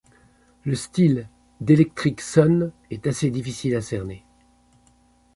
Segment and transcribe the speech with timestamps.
[0.63, 1.29] Le style
[1.59, 4.25] d'Electric Sun est assez difficile à cerner.